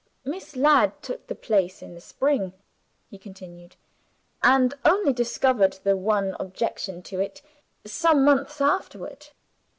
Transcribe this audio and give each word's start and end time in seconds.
"Miss 0.25 0.55
Ladd 0.55 0.99
took 1.03 1.27
the 1.27 1.35
place 1.35 1.83
in 1.83 1.93
the 1.93 2.01
spring," 2.01 2.53
he 3.11 3.19
continued; 3.19 3.75
"and 4.41 4.73
only 4.83 5.13
discovered 5.13 5.77
the 5.83 5.95
one 5.95 6.35
objection 6.39 7.03
to 7.03 7.19
it 7.19 7.43
some 7.85 8.25
months 8.25 8.59
afterward. 8.61 9.27